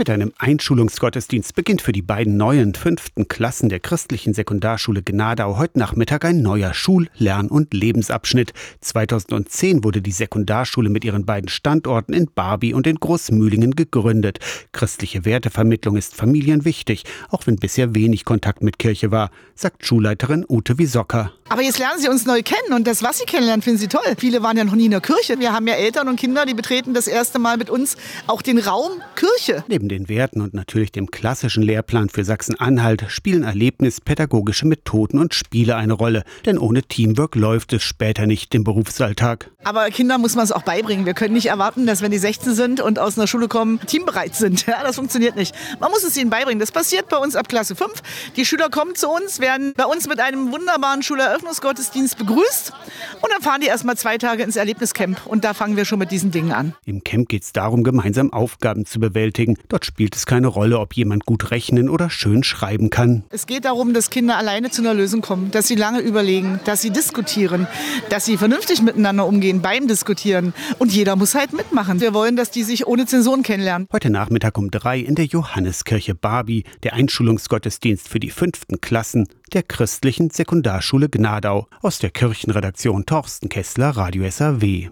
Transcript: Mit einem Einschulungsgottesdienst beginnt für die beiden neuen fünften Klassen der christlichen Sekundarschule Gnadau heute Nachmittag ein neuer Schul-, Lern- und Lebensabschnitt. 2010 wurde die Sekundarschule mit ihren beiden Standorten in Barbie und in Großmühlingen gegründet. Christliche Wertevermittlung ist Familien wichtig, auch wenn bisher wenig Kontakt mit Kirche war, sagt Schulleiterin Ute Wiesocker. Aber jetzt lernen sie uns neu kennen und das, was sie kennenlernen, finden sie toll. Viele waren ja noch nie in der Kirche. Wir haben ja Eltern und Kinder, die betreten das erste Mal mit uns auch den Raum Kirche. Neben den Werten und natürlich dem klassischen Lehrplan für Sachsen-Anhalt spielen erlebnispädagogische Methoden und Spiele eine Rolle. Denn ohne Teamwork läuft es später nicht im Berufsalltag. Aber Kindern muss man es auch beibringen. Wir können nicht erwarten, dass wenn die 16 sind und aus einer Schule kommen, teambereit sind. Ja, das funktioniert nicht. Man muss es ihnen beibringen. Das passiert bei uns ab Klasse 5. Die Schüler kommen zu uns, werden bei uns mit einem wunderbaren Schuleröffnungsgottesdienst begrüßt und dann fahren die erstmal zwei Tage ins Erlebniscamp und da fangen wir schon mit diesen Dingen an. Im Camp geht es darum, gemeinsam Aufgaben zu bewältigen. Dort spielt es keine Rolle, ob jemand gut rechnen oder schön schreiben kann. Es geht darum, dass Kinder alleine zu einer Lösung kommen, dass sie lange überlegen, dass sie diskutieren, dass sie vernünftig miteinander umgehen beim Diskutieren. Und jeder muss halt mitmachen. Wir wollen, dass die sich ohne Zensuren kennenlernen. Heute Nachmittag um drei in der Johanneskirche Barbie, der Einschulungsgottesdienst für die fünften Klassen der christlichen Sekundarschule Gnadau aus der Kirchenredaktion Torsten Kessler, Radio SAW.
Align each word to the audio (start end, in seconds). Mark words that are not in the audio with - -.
Mit 0.00 0.08
einem 0.08 0.32
Einschulungsgottesdienst 0.38 1.54
beginnt 1.54 1.82
für 1.82 1.92
die 1.92 2.00
beiden 2.00 2.38
neuen 2.38 2.74
fünften 2.74 3.28
Klassen 3.28 3.68
der 3.68 3.80
christlichen 3.80 4.32
Sekundarschule 4.32 5.02
Gnadau 5.02 5.58
heute 5.58 5.78
Nachmittag 5.78 6.24
ein 6.24 6.40
neuer 6.40 6.72
Schul-, 6.72 7.10
Lern- 7.18 7.50
und 7.50 7.74
Lebensabschnitt. 7.74 8.54
2010 8.80 9.84
wurde 9.84 10.00
die 10.00 10.10
Sekundarschule 10.10 10.88
mit 10.88 11.04
ihren 11.04 11.26
beiden 11.26 11.50
Standorten 11.50 12.14
in 12.14 12.30
Barbie 12.34 12.72
und 12.72 12.86
in 12.86 12.96
Großmühlingen 12.96 13.72
gegründet. 13.72 14.38
Christliche 14.72 15.26
Wertevermittlung 15.26 15.96
ist 15.96 16.14
Familien 16.14 16.64
wichtig, 16.64 17.04
auch 17.28 17.46
wenn 17.46 17.56
bisher 17.56 17.94
wenig 17.94 18.24
Kontakt 18.24 18.62
mit 18.62 18.78
Kirche 18.78 19.10
war, 19.10 19.30
sagt 19.54 19.84
Schulleiterin 19.84 20.46
Ute 20.48 20.78
Wiesocker. 20.78 21.30
Aber 21.50 21.60
jetzt 21.60 21.78
lernen 21.78 22.00
sie 22.00 22.08
uns 22.08 22.24
neu 22.24 22.42
kennen 22.42 22.72
und 22.72 22.86
das, 22.86 23.02
was 23.02 23.18
sie 23.18 23.26
kennenlernen, 23.26 23.60
finden 23.60 23.80
sie 23.80 23.88
toll. 23.88 24.14
Viele 24.16 24.42
waren 24.42 24.56
ja 24.56 24.64
noch 24.64 24.76
nie 24.76 24.86
in 24.86 24.92
der 24.92 25.02
Kirche. 25.02 25.38
Wir 25.40 25.52
haben 25.52 25.66
ja 25.66 25.74
Eltern 25.74 26.08
und 26.08 26.16
Kinder, 26.16 26.46
die 26.46 26.54
betreten 26.54 26.94
das 26.94 27.06
erste 27.06 27.38
Mal 27.38 27.58
mit 27.58 27.68
uns 27.68 27.96
auch 28.28 28.40
den 28.40 28.58
Raum 28.58 29.02
Kirche. 29.14 29.62
Neben 29.68 29.89
den 29.90 30.08
Werten 30.08 30.40
und 30.40 30.54
natürlich 30.54 30.92
dem 30.92 31.10
klassischen 31.10 31.62
Lehrplan 31.62 32.08
für 32.08 32.24
Sachsen-Anhalt 32.24 33.04
spielen 33.08 33.42
erlebnispädagogische 33.42 34.66
Methoden 34.66 35.18
und 35.18 35.34
Spiele 35.34 35.76
eine 35.76 35.92
Rolle. 35.92 36.24
Denn 36.46 36.58
ohne 36.58 36.82
Teamwork 36.82 37.34
läuft 37.34 37.72
es 37.72 37.82
später 37.82 38.26
nicht 38.26 38.54
im 38.54 38.64
Berufsalltag. 38.64 39.50
Aber 39.62 39.90
Kindern 39.90 40.20
muss 40.20 40.36
man 40.36 40.44
es 40.44 40.52
auch 40.52 40.62
beibringen. 40.62 41.04
Wir 41.04 41.14
können 41.14 41.34
nicht 41.34 41.46
erwarten, 41.46 41.86
dass 41.86 42.00
wenn 42.00 42.10
die 42.10 42.18
16 42.18 42.54
sind 42.54 42.80
und 42.80 42.98
aus 42.98 43.18
einer 43.18 43.26
Schule 43.26 43.48
kommen, 43.48 43.80
teambereit 43.86 44.34
sind. 44.34 44.66
Ja, 44.70 44.84
das 44.84 44.94
funktioniert 44.96 45.34
nicht. 45.34 45.52
Man 45.80 45.90
muss 45.90 46.04
es 46.04 46.16
ihnen 46.16 46.30
beibringen. 46.30 46.60
Das 46.60 46.70
passiert 46.70 47.08
bei 47.08 47.16
uns 47.16 47.34
ab 47.34 47.48
Klasse 47.48 47.74
5. 47.74 47.90
Die 48.36 48.44
Schüler 48.44 48.68
kommen 48.68 48.94
zu 48.94 49.08
uns, 49.08 49.40
werden 49.40 49.72
bei 49.76 49.84
uns 49.84 50.06
mit 50.06 50.20
einem 50.20 50.52
wunderbaren 50.52 51.02
Schuleröffnungsgottesdienst 51.02 52.16
begrüßt 52.16 52.72
und 53.20 53.32
dann 53.32 53.42
fahren 53.42 53.60
die 53.60 53.66
erstmal 53.66 53.96
zwei 53.96 54.16
Tage 54.16 54.44
ins 54.44 54.54
Erlebniscamp 54.54 55.26
und 55.26 55.44
da 55.44 55.54
fangen 55.54 55.76
wir 55.76 55.84
schon 55.84 55.98
mit 55.98 56.12
diesen 56.12 56.30
Dingen 56.30 56.52
an. 56.52 56.74
Im 56.86 57.02
Camp 57.02 57.28
geht 57.28 57.42
es 57.42 57.52
darum, 57.52 57.82
gemeinsam 57.82 58.32
Aufgaben 58.32 58.86
zu 58.86 59.00
bewältigen. 59.00 59.56
Dort 59.80 59.86
spielt 59.86 60.14
es 60.14 60.26
keine 60.26 60.48
Rolle, 60.48 60.78
ob 60.78 60.92
jemand 60.92 61.24
gut 61.24 61.50
rechnen 61.52 61.88
oder 61.88 62.10
schön 62.10 62.42
schreiben 62.42 62.90
kann. 62.90 63.24
Es 63.30 63.46
geht 63.46 63.64
darum, 63.64 63.94
dass 63.94 64.10
Kinder 64.10 64.36
alleine 64.36 64.68
zu 64.68 64.82
einer 64.82 64.92
Lösung 64.92 65.22
kommen, 65.22 65.50
dass 65.52 65.68
sie 65.68 65.74
lange 65.74 66.00
überlegen, 66.00 66.60
dass 66.66 66.82
sie 66.82 66.90
diskutieren, 66.90 67.66
dass 68.10 68.26
sie 68.26 68.36
vernünftig 68.36 68.82
miteinander 68.82 69.26
umgehen 69.26 69.62
beim 69.62 69.88
Diskutieren. 69.88 70.52
Und 70.78 70.92
jeder 70.92 71.16
muss 71.16 71.34
halt 71.34 71.54
mitmachen. 71.54 72.02
Wir 72.02 72.12
wollen, 72.12 72.36
dass 72.36 72.50
die 72.50 72.62
sich 72.62 72.86
ohne 72.86 73.06
Zensuren 73.06 73.42
kennenlernen. 73.42 73.88
Heute 73.90 74.10
Nachmittag 74.10 74.58
um 74.58 74.70
drei 74.70 74.98
in 74.98 75.14
der 75.14 75.24
Johanneskirche 75.24 76.14
Barbie, 76.14 76.64
der 76.82 76.92
Einschulungsgottesdienst 76.92 78.06
für 78.06 78.20
die 78.20 78.30
fünften 78.30 78.82
Klassen 78.82 79.28
der 79.54 79.62
christlichen 79.62 80.28
Sekundarschule 80.28 81.08
Gnadau 81.08 81.68
aus 81.80 82.00
der 82.00 82.10
Kirchenredaktion 82.10 83.06
Torsten 83.06 83.48
Kessler, 83.48 83.96
Radio 83.96 84.28
SAW. 84.30 84.88